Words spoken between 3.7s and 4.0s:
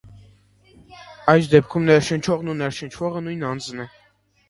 է։